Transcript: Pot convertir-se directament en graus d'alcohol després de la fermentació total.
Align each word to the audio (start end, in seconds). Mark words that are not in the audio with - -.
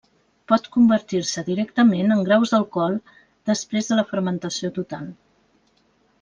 Pot 0.51 0.63
convertir-se 0.75 1.43
directament 1.49 2.15
en 2.15 2.23
graus 2.29 2.55
d'alcohol 2.55 2.97
després 3.51 3.93
de 3.93 4.01
la 4.01 4.07
fermentació 4.15 4.73
total. 4.81 5.07